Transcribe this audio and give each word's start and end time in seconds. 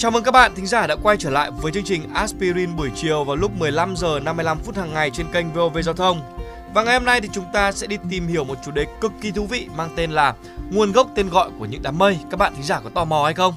Chào 0.00 0.10
mừng 0.10 0.22
các 0.22 0.30
bạn 0.30 0.54
thính 0.54 0.66
giả 0.66 0.86
đã 0.86 0.96
quay 1.02 1.16
trở 1.16 1.30
lại 1.30 1.50
với 1.50 1.72
chương 1.72 1.84
trình 1.84 2.02
Aspirin 2.14 2.76
buổi 2.76 2.90
chiều 2.94 3.24
vào 3.24 3.36
lúc 3.36 3.52
15 3.58 3.96
giờ 3.96 4.20
55 4.20 4.58
phút 4.58 4.76
hàng 4.76 4.94
ngày 4.94 5.10
trên 5.10 5.26
kênh 5.32 5.52
VOV 5.52 5.78
Giao 5.82 5.94
thông. 5.94 6.20
Và 6.74 6.82
ngày 6.82 6.94
hôm 6.94 7.04
nay 7.04 7.20
thì 7.20 7.28
chúng 7.32 7.44
ta 7.52 7.72
sẽ 7.72 7.86
đi 7.86 7.96
tìm 8.10 8.28
hiểu 8.28 8.44
một 8.44 8.54
chủ 8.64 8.70
đề 8.70 8.86
cực 9.00 9.12
kỳ 9.20 9.30
thú 9.30 9.46
vị 9.46 9.68
mang 9.76 9.90
tên 9.96 10.10
là 10.10 10.34
nguồn 10.70 10.92
gốc 10.92 11.08
tên 11.14 11.28
gọi 11.28 11.50
của 11.58 11.64
những 11.64 11.82
đám 11.82 11.98
mây. 11.98 12.18
Các 12.30 12.36
bạn 12.36 12.52
thính 12.54 12.64
giả 12.64 12.80
có 12.80 12.90
tò 12.90 13.04
mò 13.04 13.24
hay 13.24 13.34
không? 13.34 13.54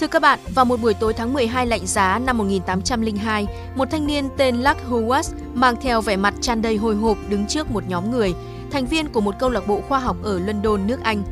Thưa 0.00 0.06
các 0.06 0.22
bạn, 0.22 0.38
vào 0.54 0.64
một 0.64 0.80
buổi 0.80 0.94
tối 0.94 1.12
tháng 1.12 1.32
12 1.32 1.66
lạnh 1.66 1.86
giá 1.86 2.18
năm 2.18 2.38
1802, 2.38 3.46
một 3.74 3.90
thanh 3.90 4.06
niên 4.06 4.28
tên 4.36 4.56
Luck 4.56 4.90
Howard 4.90 5.32
mang 5.54 5.76
theo 5.80 6.00
vẻ 6.00 6.16
mặt 6.16 6.34
tràn 6.40 6.62
đầy 6.62 6.76
hồi 6.76 6.94
hộp 6.94 7.18
đứng 7.28 7.46
trước 7.46 7.70
một 7.70 7.84
nhóm 7.88 8.10
người, 8.10 8.34
thành 8.70 8.86
viên 8.86 9.08
của 9.08 9.20
một 9.20 9.34
câu 9.38 9.50
lạc 9.50 9.66
bộ 9.66 9.80
khoa 9.88 9.98
học 9.98 10.16
ở 10.22 10.38
London, 10.38 10.86
nước 10.86 11.00
Anh. 11.02 11.22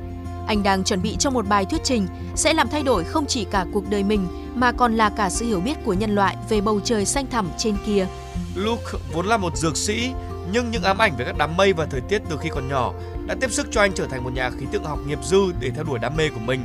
Anh 0.47 0.63
đang 0.63 0.85
chuẩn 0.85 1.03
bị 1.03 1.17
cho 1.19 1.31
một 1.31 1.49
bài 1.49 1.65
thuyết 1.65 1.81
trình 1.85 2.07
sẽ 2.35 2.55
làm 2.55 2.69
thay 2.69 2.83
đổi 2.83 3.05
không 3.05 3.27
chỉ 3.27 3.45
cả 3.45 3.67
cuộc 3.73 3.91
đời 3.91 4.03
mình 4.05 4.29
mà 4.55 4.73
còn 4.73 4.97
là 4.97 5.11
cả 5.11 5.31
sự 5.31 5.47
hiểu 5.47 5.61
biết 5.61 5.77
của 5.85 5.93
nhân 5.93 6.15
loại 6.15 6.37
về 6.49 6.61
bầu 6.61 6.81
trời 6.85 7.07
xanh 7.07 7.27
thẳm 7.27 7.49
trên 7.59 7.77
kia. 7.87 8.07
Luke 8.55 8.99
vốn 9.13 9.27
là 9.27 9.37
một 9.37 9.57
dược 9.57 9.77
sĩ, 9.77 10.11
nhưng 10.53 10.71
những 10.71 10.83
ám 10.83 10.99
ảnh 10.99 11.17
về 11.17 11.25
các 11.25 11.39
đám 11.39 11.57
mây 11.57 11.73
và 11.73 11.87
thời 11.87 12.01
tiết 12.01 12.23
từ 12.29 12.37
khi 12.41 12.49
còn 12.49 12.69
nhỏ 12.69 12.93
đã 13.27 13.35
tiếp 13.41 13.53
sức 13.53 13.69
cho 13.71 13.81
anh 13.81 13.93
trở 13.93 14.07
thành 14.07 14.25
một 14.25 14.33
nhà 14.33 14.51
khí 14.51 14.67
tượng 14.73 14.85
học 14.85 14.99
nghiệp 15.07 15.19
dư 15.25 15.39
để 15.61 15.71
theo 15.71 15.85
đuổi 15.85 15.99
đam 15.99 16.17
mê 16.17 16.29
của 16.29 16.41
mình. 16.41 16.61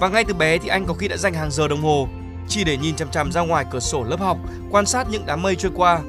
Và 0.00 0.08
ngay 0.08 0.24
từ 0.24 0.34
bé 0.34 0.58
thì 0.58 0.68
anh 0.68 0.84
có 0.86 0.94
khi 0.94 1.08
đã 1.08 1.16
dành 1.16 1.34
hàng 1.34 1.50
giờ 1.50 1.68
đồng 1.68 1.82
hồ 1.82 2.08
chỉ 2.48 2.64
để 2.64 2.76
nhìn 2.76 2.96
chằm 2.96 3.10
chằm 3.10 3.32
ra 3.32 3.40
ngoài 3.40 3.64
cửa 3.70 3.80
sổ 3.80 4.04
lớp 4.04 4.20
học, 4.20 4.38
quan 4.70 4.86
sát 4.86 5.06
những 5.10 5.26
đám 5.26 5.42
mây 5.42 5.54
trôi 5.54 5.72
qua. 5.74 6.00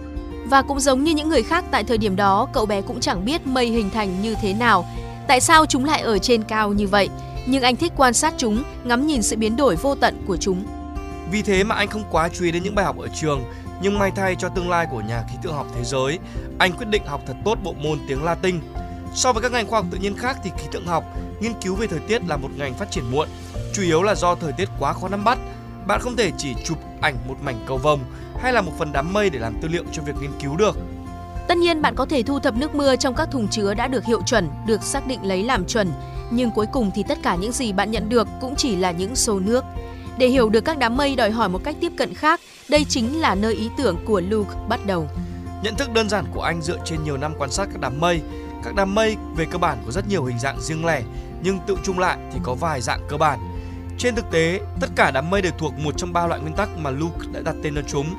Và 0.49 0.61
cũng 0.61 0.79
giống 0.79 1.03
như 1.03 1.11
những 1.11 1.29
người 1.29 1.43
khác 1.43 1.65
tại 1.71 1.83
thời 1.83 1.97
điểm 1.97 2.15
đó, 2.15 2.47
cậu 2.53 2.65
bé 2.65 2.81
cũng 2.81 2.99
chẳng 2.99 3.25
biết 3.25 3.47
mây 3.47 3.67
hình 3.67 3.89
thành 3.89 4.21
như 4.21 4.35
thế 4.41 4.53
nào, 4.53 4.85
tại 5.27 5.41
sao 5.41 5.65
chúng 5.65 5.85
lại 5.85 6.01
ở 6.01 6.17
trên 6.17 6.43
cao 6.43 6.73
như 6.73 6.87
vậy. 6.87 7.09
Nhưng 7.45 7.63
anh 7.63 7.75
thích 7.75 7.93
quan 7.97 8.13
sát 8.13 8.33
chúng, 8.37 8.63
ngắm 8.83 9.07
nhìn 9.07 9.23
sự 9.23 9.35
biến 9.35 9.55
đổi 9.55 9.75
vô 9.75 9.95
tận 9.95 10.23
của 10.27 10.37
chúng. 10.37 10.63
Vì 11.31 11.41
thế 11.41 11.63
mà 11.63 11.75
anh 11.75 11.87
không 11.87 12.03
quá 12.11 12.29
chú 12.33 12.45
ý 12.45 12.51
đến 12.51 12.63
những 12.63 12.75
bài 12.75 12.85
học 12.85 12.97
ở 12.99 13.07
trường, 13.07 13.43
nhưng 13.81 13.99
may 13.99 14.11
thay 14.11 14.35
cho 14.35 14.49
tương 14.49 14.69
lai 14.69 14.87
của 14.91 15.01
nhà 15.01 15.23
khí 15.29 15.35
tượng 15.43 15.53
học 15.53 15.67
thế 15.75 15.83
giới, 15.83 16.19
anh 16.59 16.71
quyết 16.71 16.87
định 16.89 17.05
học 17.05 17.21
thật 17.27 17.35
tốt 17.45 17.57
bộ 17.63 17.73
môn 17.73 17.99
tiếng 18.07 18.23
Latin. 18.23 18.59
So 19.13 19.33
với 19.33 19.43
các 19.43 19.51
ngành 19.51 19.67
khoa 19.67 19.79
học 19.79 19.85
tự 19.91 19.97
nhiên 19.97 20.17
khác 20.17 20.37
thì 20.43 20.51
khí 20.57 20.67
tượng 20.71 20.87
học, 20.87 21.03
nghiên 21.39 21.53
cứu 21.61 21.75
về 21.75 21.87
thời 21.87 21.99
tiết 21.99 22.21
là 22.27 22.37
một 22.37 22.49
ngành 22.57 22.73
phát 22.73 22.91
triển 22.91 23.11
muộn, 23.11 23.27
chủ 23.73 23.81
yếu 23.81 24.03
là 24.03 24.15
do 24.15 24.35
thời 24.35 24.51
tiết 24.51 24.69
quá 24.79 24.93
khó 24.93 25.09
nắm 25.09 25.23
bắt. 25.23 25.37
Bạn 25.87 26.01
không 26.01 26.15
thể 26.15 26.31
chỉ 26.37 26.55
chụp 26.63 26.77
ảnh 27.01 27.15
một 27.27 27.35
mảnh 27.41 27.59
cầu 27.67 27.77
vồng 27.77 27.99
hay 28.41 28.53
là 28.53 28.61
một 28.61 28.71
phần 28.77 28.91
đám 28.93 29.13
mây 29.13 29.29
để 29.29 29.39
làm 29.39 29.53
tư 29.61 29.67
liệu 29.67 29.83
cho 29.91 30.03
việc 30.03 30.13
nghiên 30.21 30.31
cứu 30.43 30.57
được. 30.57 30.77
Tất 31.47 31.57
nhiên 31.57 31.81
bạn 31.81 31.95
có 31.95 32.05
thể 32.05 32.23
thu 32.23 32.39
thập 32.39 32.55
nước 32.55 32.75
mưa 32.75 32.95
trong 32.95 33.15
các 33.15 33.31
thùng 33.31 33.47
chứa 33.47 33.73
đã 33.73 33.87
được 33.87 34.05
hiệu 34.05 34.21
chuẩn, 34.25 34.49
được 34.67 34.83
xác 34.83 35.07
định 35.07 35.19
lấy 35.23 35.43
làm 35.43 35.65
chuẩn, 35.65 35.91
nhưng 36.31 36.51
cuối 36.51 36.65
cùng 36.71 36.91
thì 36.95 37.03
tất 37.07 37.17
cả 37.23 37.35
những 37.35 37.51
gì 37.51 37.73
bạn 37.73 37.91
nhận 37.91 38.09
được 38.09 38.27
cũng 38.41 38.55
chỉ 38.55 38.75
là 38.75 38.91
những 38.91 39.15
số 39.15 39.39
nước. 39.39 39.63
Để 40.17 40.27
hiểu 40.27 40.49
được 40.49 40.61
các 40.61 40.77
đám 40.77 40.97
mây 40.97 41.15
đòi 41.15 41.31
hỏi 41.31 41.49
một 41.49 41.63
cách 41.63 41.75
tiếp 41.81 41.91
cận 41.97 42.13
khác, 42.13 42.39
đây 42.69 42.85
chính 42.89 43.21
là 43.21 43.35
nơi 43.35 43.53
ý 43.53 43.69
tưởng 43.77 43.97
của 44.05 44.21
Luke 44.29 44.55
bắt 44.69 44.79
đầu. 44.85 45.07
Nhận 45.63 45.75
thức 45.75 45.93
đơn 45.93 46.09
giản 46.09 46.25
của 46.33 46.41
anh 46.41 46.61
dựa 46.61 46.77
trên 46.85 47.03
nhiều 47.03 47.17
năm 47.17 47.33
quan 47.37 47.51
sát 47.51 47.67
các 47.73 47.81
đám 47.81 47.99
mây. 47.99 48.21
Các 48.63 48.75
đám 48.75 48.95
mây 48.95 49.15
về 49.35 49.45
cơ 49.51 49.57
bản 49.57 49.77
có 49.85 49.91
rất 49.91 50.07
nhiều 50.09 50.23
hình 50.25 50.39
dạng 50.39 50.61
riêng 50.61 50.85
lẻ, 50.85 51.01
nhưng 51.41 51.59
tự 51.67 51.77
chung 51.83 51.99
lại 51.99 52.17
thì 52.33 52.39
có 52.43 52.53
vài 52.53 52.81
dạng 52.81 53.01
cơ 53.09 53.17
bản. 53.17 53.39
Trên 53.97 54.15
thực 54.15 54.31
tế, 54.31 54.59
tất 54.79 54.87
cả 54.95 55.11
đám 55.11 55.29
mây 55.29 55.41
đều 55.41 55.51
thuộc 55.57 55.73
một 55.79 55.97
trong 55.97 56.13
ba 56.13 56.27
loại 56.27 56.39
nguyên 56.39 56.53
tắc 56.53 56.69
mà 56.77 56.89
Luke 56.89 57.27
đã 57.31 57.39
đặt 57.41 57.55
tên 57.63 57.75
cho 57.75 57.81
chúng. 57.87 58.15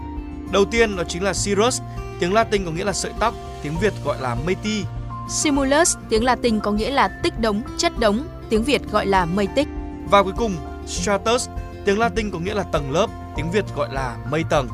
Đầu 0.52 0.64
tiên 0.64 0.96
đó 0.96 1.02
chính 1.08 1.22
là 1.22 1.32
cirrus, 1.44 1.80
tiếng 2.20 2.32
Latin 2.32 2.64
có 2.64 2.70
nghĩa 2.70 2.84
là 2.84 2.92
sợi 2.92 3.12
tóc, 3.18 3.34
tiếng 3.62 3.78
Việt 3.80 3.92
gọi 4.05 4.17
là 4.20 4.36
mây 4.46 4.55
ti. 4.55 4.84
Simulus, 5.30 5.96
tiếng 6.08 6.24
Latin 6.24 6.61
có 6.61 6.70
nghĩa 6.70 6.90
là 6.90 7.08
tích 7.08 7.40
đống, 7.40 7.62
chất 7.77 7.98
đống, 7.98 8.27
tiếng 8.48 8.62
Việt 8.62 8.83
gọi 8.90 9.06
là 9.06 9.24
mây 9.24 9.46
tích. 9.46 9.68
Và 10.11 10.22
cuối 10.22 10.33
cùng, 10.36 10.56
stratus, 10.86 11.48
tiếng 11.84 11.98
Latin 11.98 12.30
có 12.30 12.38
nghĩa 12.38 12.55
là 12.55 12.62
tầng 12.62 12.90
lớp, 12.90 13.06
tiếng 13.36 13.50
Việt 13.50 13.64
gọi 13.77 13.88
là 13.92 14.17
mây 14.30 14.44
tầng. 14.50 14.68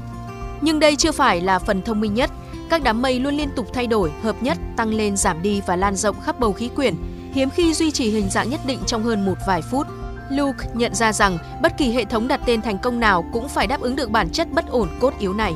Nhưng 0.61 0.81
đây 0.81 0.97
chưa 0.97 1.13
phải 1.13 1.41
là 1.41 1.59
phần 1.59 1.83
thông 1.83 2.01
minh 2.01 2.15
nhất. 2.15 2.31
Các 2.71 2.83
đám 2.83 3.03
mây 3.03 3.21
luôn 3.21 3.35
liên 3.35 3.49
tục 3.57 3.67
thay 3.75 3.87
đổi, 3.87 4.11
hợp 4.23 4.43
nhất, 4.43 4.59
tăng 4.77 4.95
lên, 4.95 5.17
giảm 5.17 5.43
đi 5.43 5.61
và 5.67 5.77
lan 5.77 5.97
rộng 5.97 6.21
khắp 6.21 6.41
bầu 6.41 6.53
khí 6.53 6.69
quyển, 6.69 6.95
hiếm 7.35 7.51
khi 7.51 7.75
duy 7.75 7.91
trì 7.91 8.11
hình 8.11 8.31
dạng 8.31 8.51
nhất 8.51 8.61
định 8.67 8.79
trong 8.87 9.03
hơn 9.03 9.25
một 9.25 9.35
vài 9.47 9.63
phút. 9.63 9.87
Luke 10.31 10.67
nhận 10.75 10.95
ra 10.95 11.13
rằng 11.13 11.39
bất 11.63 11.79
kỳ 11.79 11.93
hệ 11.93 12.05
thống 12.05 12.29
đặt 12.29 12.41
tên 12.47 12.63
thành 12.63 12.79
công 12.79 13.01
nào 13.01 13.25
cũng 13.33 13.49
phải 13.49 13.67
đáp 13.67 13.81
ứng 13.81 13.97
được 13.97 14.11
bản 14.11 14.31
chất 14.31 14.49
bất 14.53 14.67
ổn 14.67 14.89
cốt 15.01 15.13
yếu 15.19 15.35
này. 15.35 15.53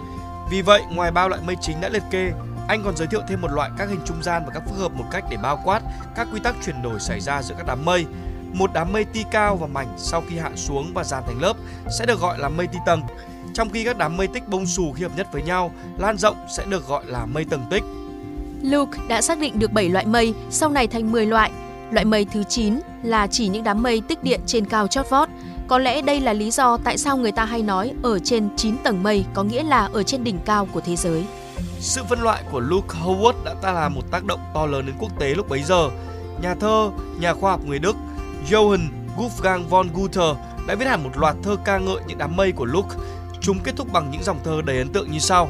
Vì 0.51 0.63
vậy, 0.63 0.83
ngoài 0.91 1.11
ba 1.11 1.29
loại 1.29 1.41
mây 1.47 1.57
chính 1.61 1.81
đã 1.81 1.89
liệt 1.89 2.03
kê, 2.11 2.33
anh 2.69 2.83
còn 2.85 2.97
giới 2.97 3.07
thiệu 3.07 3.21
thêm 3.29 3.41
một 3.41 3.51
loại 3.51 3.71
các 3.79 3.89
hình 3.89 4.01
trung 4.05 4.23
gian 4.23 4.43
và 4.47 4.51
các 4.55 4.63
phức 4.67 4.79
hợp 4.79 4.93
một 4.93 5.05
cách 5.11 5.25
để 5.31 5.37
bao 5.37 5.61
quát 5.65 5.83
các 6.17 6.29
quy 6.33 6.41
tắc 6.41 6.55
chuyển 6.65 6.83
đổi 6.83 7.01
xảy 7.01 7.21
ra 7.21 7.43
giữa 7.43 7.55
các 7.59 7.67
đám 7.67 7.85
mây. 7.85 8.07
Một 8.53 8.71
đám 8.75 8.93
mây 8.93 9.05
ti 9.05 9.25
cao 9.31 9.57
và 9.57 9.67
mảnh 9.67 9.89
sau 9.97 10.23
khi 10.29 10.39
hạ 10.39 10.51
xuống 10.57 10.91
và 10.95 11.05
dàn 11.05 11.23
thành 11.27 11.41
lớp 11.41 11.57
sẽ 11.99 12.07
được 12.07 12.21
gọi 12.21 12.39
là 12.39 12.49
mây 12.49 12.67
ti 12.67 12.79
tầng, 12.87 13.03
trong 13.55 13.71
khi 13.71 13.85
các 13.85 13.99
đám 13.99 14.17
mây 14.17 14.27
tích 14.27 14.49
bông 14.49 14.67
xù 14.67 14.93
khi 14.93 15.03
hợp 15.03 15.13
nhất 15.17 15.27
với 15.33 15.43
nhau, 15.43 15.73
lan 15.99 16.19
rộng 16.19 16.37
sẽ 16.57 16.65
được 16.69 16.89
gọi 16.89 17.03
là 17.07 17.27
mây 17.27 17.45
tầng 17.45 17.65
tích. 17.71 17.85
Luke 18.63 18.99
đã 19.09 19.23
xác 19.23 19.39
định 19.39 19.59
được 19.59 19.73
7 19.73 19.89
loại 19.89 20.07
mây, 20.07 20.35
sau 20.51 20.71
này 20.71 20.87
thành 20.87 21.13
10 21.13 21.27
loại. 21.27 21.51
Loại 21.91 22.05
mây 22.05 22.25
thứ 22.25 22.43
9 22.49 22.81
là 23.03 23.27
chỉ 23.27 23.49
những 23.49 23.65
đám 23.65 23.83
mây 23.83 24.03
tích 24.09 24.23
điện 24.23 24.41
trên 24.47 24.67
cao 24.67 24.87
chót 24.87 25.11
vót. 25.11 25.29
Có 25.69 25.79
lẽ 25.79 26.03
đây 26.03 26.21
là 26.21 26.33
lý 26.33 26.51
do 26.51 26.79
tại 26.85 26.99
sao 26.99 27.17
người 27.17 27.33
ta 27.33 27.45
hay 27.45 27.63
nói 27.63 27.93
ở 28.03 28.19
trên 28.19 28.49
9 28.57 28.77
tầng 28.85 29.03
mây 29.03 29.25
có 29.35 29.43
nghĩa 29.43 29.63
là 29.63 29.89
ở 29.93 30.03
trên 30.03 30.25
đỉnh 30.25 30.39
cao 30.45 30.69
của 30.73 30.81
thế 30.81 30.97
giới. 30.97 31.25
Sự 31.81 32.03
phân 32.09 32.21
loại 32.21 32.43
của 32.53 32.61
Luke 32.61 32.99
Howard 33.05 33.45
đã 33.45 33.55
ta 33.63 33.73
là 33.73 33.89
một 33.89 34.11
tác 34.11 34.25
động 34.25 34.41
to 34.55 34.67
lớn 34.67 34.87
đến 34.87 34.95
quốc 34.99 35.21
tế 35.21 35.35
lúc 35.35 35.49
bấy 35.49 35.63
giờ. 35.63 35.91
Nhà 36.43 36.55
thơ, 36.55 36.91
nhà 37.21 37.35
khoa 37.35 37.51
học 37.51 37.61
người 37.67 37.79
Đức 37.79 37.97
Johann 38.51 38.89
Wolfgang 39.17 39.65
von 39.69 39.89
Goethe 39.95 40.41
đã 40.67 40.75
viết 40.75 40.87
hẳn 40.87 41.05
một 41.05 41.11
loạt 41.17 41.37
thơ 41.43 41.57
ca 41.65 41.79
ngợi 41.79 42.01
những 42.07 42.19
đám 42.19 42.37
mây 42.37 42.53
của 42.53 42.65
Luke. 42.65 42.97
Chúng 43.41 43.59
kết 43.59 43.77
thúc 43.77 43.93
bằng 43.93 44.11
những 44.11 44.23
dòng 44.23 44.39
thơ 44.45 44.63
đầy 44.65 44.79
ấn 44.79 44.89
tượng 44.89 45.11
như 45.11 45.19
sau. 45.19 45.49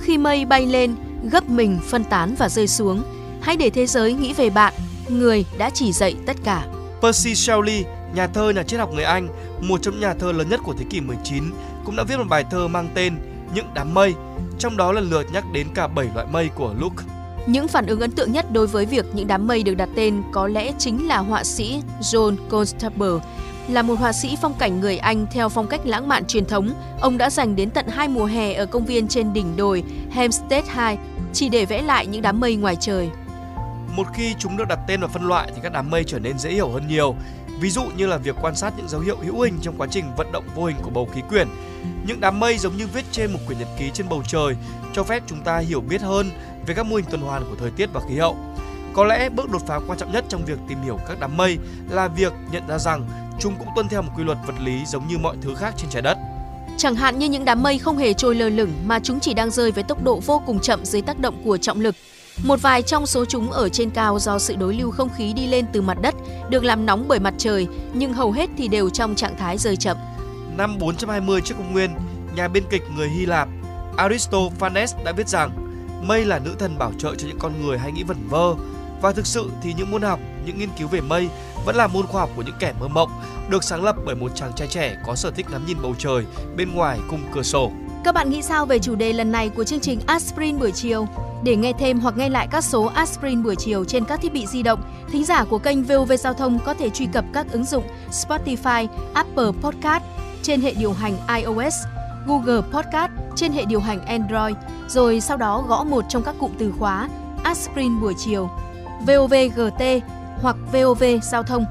Khi 0.00 0.18
mây 0.18 0.44
bay 0.44 0.66
lên, 0.66 0.94
gấp 1.22 1.48
mình 1.48 1.78
phân 1.88 2.04
tán 2.04 2.34
và 2.38 2.48
rơi 2.48 2.68
xuống, 2.68 3.02
hãy 3.40 3.56
để 3.56 3.70
thế 3.70 3.86
giới 3.86 4.12
nghĩ 4.12 4.32
về 4.32 4.50
bạn, 4.50 4.74
người 5.10 5.44
đã 5.58 5.70
chỉ 5.70 5.92
dạy 5.92 6.14
tất 6.26 6.36
cả. 6.44 6.66
Percy 7.02 7.34
Shelley, 7.34 7.84
nhà 8.14 8.26
thơ 8.26 8.50
nhà 8.50 8.62
triết 8.62 8.80
học 8.80 8.90
người 8.94 9.04
Anh, 9.04 9.28
một 9.60 9.82
trong 9.82 10.00
nhà 10.00 10.14
thơ 10.14 10.32
lớn 10.32 10.48
nhất 10.48 10.60
của 10.64 10.74
thế 10.78 10.84
kỷ 10.90 11.00
19, 11.00 11.44
cũng 11.84 11.96
đã 11.96 12.04
viết 12.04 12.16
một 12.16 12.28
bài 12.28 12.44
thơ 12.50 12.68
mang 12.68 12.88
tên 12.94 13.14
Những 13.54 13.66
đám 13.74 13.94
mây, 13.94 14.14
trong 14.58 14.76
đó 14.76 14.92
lần 14.92 15.10
lượt 15.10 15.26
nhắc 15.32 15.44
đến 15.52 15.66
cả 15.74 15.86
7 15.86 16.06
loại 16.14 16.26
mây 16.32 16.50
của 16.54 16.74
Luke. 16.80 17.04
Những 17.46 17.68
phản 17.68 17.86
ứng 17.86 18.00
ấn 18.00 18.10
tượng 18.10 18.32
nhất 18.32 18.52
đối 18.52 18.66
với 18.66 18.86
việc 18.86 19.06
những 19.12 19.26
đám 19.26 19.46
mây 19.46 19.62
được 19.62 19.74
đặt 19.74 19.88
tên 19.94 20.22
có 20.32 20.46
lẽ 20.46 20.72
chính 20.78 21.08
là 21.08 21.18
họa 21.18 21.44
sĩ 21.44 21.82
John 22.00 22.36
Constable. 22.48 23.28
Là 23.68 23.82
một 23.82 23.94
họa 23.94 24.12
sĩ 24.12 24.36
phong 24.42 24.54
cảnh 24.58 24.80
người 24.80 24.98
Anh 24.98 25.26
theo 25.32 25.48
phong 25.48 25.66
cách 25.66 25.80
lãng 25.84 26.08
mạn 26.08 26.24
truyền 26.26 26.44
thống, 26.44 26.70
ông 27.00 27.18
đã 27.18 27.30
dành 27.30 27.56
đến 27.56 27.70
tận 27.70 27.86
hai 27.88 28.08
mùa 28.08 28.24
hè 28.24 28.54
ở 28.54 28.66
công 28.66 28.84
viên 28.84 29.08
trên 29.08 29.32
đỉnh 29.32 29.56
đồi 29.56 29.82
Hampstead 30.10 30.64
High 30.64 30.98
chỉ 31.32 31.48
để 31.48 31.64
vẽ 31.64 31.82
lại 31.82 32.06
những 32.06 32.22
đám 32.22 32.40
mây 32.40 32.56
ngoài 32.56 32.76
trời. 32.80 33.10
Một 33.98 34.06
khi 34.14 34.34
chúng 34.38 34.56
được 34.56 34.68
đặt 34.68 34.78
tên 34.86 35.00
và 35.00 35.08
phân 35.08 35.28
loại 35.28 35.50
thì 35.54 35.60
các 35.62 35.72
đám 35.72 35.90
mây 35.90 36.04
trở 36.04 36.18
nên 36.18 36.38
dễ 36.38 36.50
hiểu 36.50 36.68
hơn 36.68 36.88
nhiều. 36.88 37.14
Ví 37.60 37.70
dụ 37.70 37.82
như 37.96 38.06
là 38.06 38.16
việc 38.16 38.36
quan 38.42 38.56
sát 38.56 38.72
những 38.76 38.88
dấu 38.88 39.00
hiệu 39.00 39.16
hữu 39.16 39.40
hình 39.40 39.58
trong 39.62 39.74
quá 39.78 39.86
trình 39.90 40.04
vận 40.16 40.32
động 40.32 40.44
vô 40.54 40.64
hình 40.64 40.76
của 40.82 40.90
bầu 40.90 41.08
khí 41.14 41.20
quyển. 41.28 41.48
Những 42.06 42.20
đám 42.20 42.40
mây 42.40 42.58
giống 42.58 42.76
như 42.76 42.86
viết 42.86 43.04
trên 43.12 43.32
một 43.32 43.38
quyển 43.46 43.58
nhật 43.58 43.68
ký 43.78 43.90
trên 43.94 44.08
bầu 44.08 44.22
trời, 44.26 44.54
cho 44.92 45.02
phép 45.04 45.22
chúng 45.26 45.42
ta 45.42 45.58
hiểu 45.58 45.80
biết 45.80 46.00
hơn 46.00 46.30
về 46.66 46.74
các 46.74 46.86
mô 46.86 46.96
hình 46.96 47.04
tuần 47.10 47.20
hoàn 47.20 47.44
của 47.44 47.56
thời 47.60 47.70
tiết 47.70 47.88
và 47.92 48.00
khí 48.08 48.18
hậu. 48.18 48.36
Có 48.92 49.04
lẽ 49.04 49.28
bước 49.28 49.50
đột 49.50 49.62
phá 49.66 49.80
quan 49.86 49.98
trọng 49.98 50.12
nhất 50.12 50.24
trong 50.28 50.44
việc 50.44 50.58
tìm 50.68 50.82
hiểu 50.82 50.98
các 51.08 51.20
đám 51.20 51.36
mây 51.36 51.58
là 51.90 52.08
việc 52.08 52.32
nhận 52.52 52.68
ra 52.68 52.78
rằng 52.78 53.08
chúng 53.40 53.54
cũng 53.58 53.68
tuân 53.74 53.88
theo 53.88 54.02
một 54.02 54.12
quy 54.16 54.24
luật 54.24 54.38
vật 54.46 54.60
lý 54.60 54.84
giống 54.86 55.08
như 55.08 55.18
mọi 55.18 55.36
thứ 55.42 55.54
khác 55.54 55.74
trên 55.76 55.90
trái 55.90 56.02
đất. 56.02 56.18
Chẳng 56.76 56.94
hạn 56.94 57.18
như 57.18 57.28
những 57.28 57.44
đám 57.44 57.62
mây 57.62 57.78
không 57.78 57.98
hề 57.98 58.12
trôi 58.12 58.34
lơ 58.34 58.48
lửng 58.48 58.72
mà 58.86 59.00
chúng 59.02 59.20
chỉ 59.20 59.34
đang 59.34 59.50
rơi 59.50 59.70
với 59.70 59.84
tốc 59.84 60.04
độ 60.04 60.20
vô 60.26 60.42
cùng 60.46 60.60
chậm 60.60 60.84
dưới 60.84 61.02
tác 61.02 61.18
động 61.18 61.42
của 61.44 61.56
trọng 61.56 61.80
lực. 61.80 61.94
Một 62.42 62.62
vài 62.62 62.82
trong 62.82 63.06
số 63.06 63.24
chúng 63.24 63.50
ở 63.50 63.68
trên 63.68 63.90
cao 63.90 64.18
do 64.18 64.38
sự 64.38 64.56
đối 64.56 64.74
lưu 64.74 64.90
không 64.90 65.08
khí 65.16 65.32
đi 65.32 65.46
lên 65.46 65.66
từ 65.72 65.82
mặt 65.82 65.98
đất 66.02 66.14
được 66.50 66.64
làm 66.64 66.86
nóng 66.86 67.04
bởi 67.08 67.20
mặt 67.20 67.34
trời, 67.38 67.66
nhưng 67.92 68.12
hầu 68.12 68.32
hết 68.32 68.50
thì 68.56 68.68
đều 68.68 68.90
trong 68.90 69.14
trạng 69.14 69.36
thái 69.38 69.58
rơi 69.58 69.76
chậm. 69.76 69.96
Năm 70.56 70.78
420 70.78 71.40
trước 71.40 71.54
công 71.58 71.72
nguyên, 71.72 71.90
nhà 72.36 72.48
biên 72.48 72.62
kịch 72.70 72.82
người 72.96 73.08
Hy 73.08 73.26
Lạp 73.26 73.48
Aristophanes 73.96 74.94
đã 75.04 75.12
viết 75.12 75.28
rằng 75.28 75.50
mây 76.06 76.24
là 76.24 76.38
nữ 76.38 76.54
thần 76.58 76.78
bảo 76.78 76.92
trợ 76.98 77.14
cho 77.14 77.28
những 77.28 77.38
con 77.38 77.52
người 77.62 77.78
hay 77.78 77.92
nghĩ 77.92 78.02
vẩn 78.02 78.28
vơ. 78.28 78.54
Và 79.02 79.12
thực 79.12 79.26
sự 79.26 79.50
thì 79.62 79.74
những 79.74 79.90
môn 79.90 80.02
học, 80.02 80.20
những 80.46 80.58
nghiên 80.58 80.70
cứu 80.78 80.88
về 80.88 81.00
mây 81.00 81.28
vẫn 81.64 81.76
là 81.76 81.86
môn 81.86 82.06
khoa 82.06 82.20
học 82.20 82.30
của 82.36 82.42
những 82.42 82.56
kẻ 82.58 82.72
mơ 82.80 82.88
mộng, 82.88 83.10
được 83.50 83.64
sáng 83.64 83.84
lập 83.84 83.96
bởi 84.06 84.14
một 84.14 84.32
chàng 84.34 84.52
trai 84.52 84.68
trẻ 84.68 84.96
có 85.06 85.14
sở 85.14 85.30
thích 85.30 85.46
ngắm 85.50 85.66
nhìn 85.66 85.82
bầu 85.82 85.94
trời 85.98 86.24
bên 86.56 86.74
ngoài 86.74 86.98
cung 87.10 87.20
cửa 87.34 87.42
sổ. 87.42 87.70
Các 88.04 88.14
bạn 88.14 88.30
nghĩ 88.30 88.42
sao 88.42 88.66
về 88.66 88.78
chủ 88.78 88.94
đề 88.94 89.12
lần 89.12 89.32
này 89.32 89.48
của 89.48 89.64
chương 89.64 89.80
trình 89.80 90.00
Aspirin 90.06 90.58
buổi 90.58 90.72
chiều? 90.72 91.06
Để 91.44 91.56
nghe 91.56 91.72
thêm 91.72 92.00
hoặc 92.00 92.16
nghe 92.16 92.28
lại 92.28 92.48
các 92.50 92.64
số 92.64 92.84
Aspirin 92.84 93.42
buổi 93.42 93.56
chiều 93.56 93.84
trên 93.84 94.04
các 94.04 94.20
thiết 94.20 94.32
bị 94.32 94.46
di 94.46 94.62
động, 94.62 94.80
thính 95.12 95.24
giả 95.24 95.44
của 95.44 95.58
kênh 95.58 95.82
VOV 95.82 96.12
Giao 96.18 96.34
thông 96.34 96.58
có 96.64 96.74
thể 96.74 96.90
truy 96.90 97.06
cập 97.12 97.24
các 97.32 97.46
ứng 97.52 97.64
dụng 97.64 97.84
Spotify, 98.10 98.86
Apple 99.14 99.50
Podcast 99.62 100.02
trên 100.42 100.60
hệ 100.60 100.74
điều 100.74 100.92
hành 100.92 101.16
iOS, 101.36 101.74
Google 102.26 102.60
Podcast 102.72 103.12
trên 103.36 103.52
hệ 103.52 103.64
điều 103.64 103.80
hành 103.80 104.06
Android, 104.06 104.56
rồi 104.88 105.20
sau 105.20 105.36
đó 105.36 105.64
gõ 105.68 105.84
một 105.84 106.04
trong 106.08 106.22
các 106.22 106.34
cụm 106.38 106.50
từ 106.58 106.72
khóa 106.78 107.08
Aspirin 107.42 108.00
buổi 108.00 108.14
chiều. 108.18 108.50
VOVGT 109.06 109.82
hoặc 110.42 110.56
VOV 110.72 111.04
Giao 111.22 111.42
thông. 111.42 111.64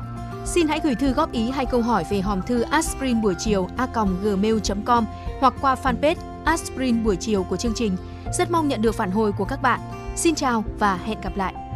Xin 0.45 0.67
hãy 0.67 0.79
gửi 0.83 0.95
thư 0.95 1.11
góp 1.11 1.31
ý 1.31 1.49
hay 1.49 1.65
câu 1.65 1.81
hỏi 1.81 2.05
về 2.09 2.21
hòm 2.21 2.41
thư 2.41 2.61
aspirin 2.61 3.21
buổi 3.21 3.35
chiều 3.39 3.67
a.gmail.com 3.77 5.05
hoặc 5.39 5.53
qua 5.61 5.75
fanpage 5.83 6.15
aspirin 6.45 7.03
buổi 7.03 7.15
chiều 7.15 7.43
của 7.43 7.57
chương 7.57 7.73
trình. 7.75 7.97
Rất 8.37 8.51
mong 8.51 8.67
nhận 8.67 8.81
được 8.81 8.95
phản 8.95 9.11
hồi 9.11 9.31
của 9.31 9.45
các 9.45 9.61
bạn. 9.61 9.79
Xin 10.15 10.35
chào 10.35 10.63
và 10.79 10.95
hẹn 10.95 11.21
gặp 11.21 11.37
lại! 11.37 11.66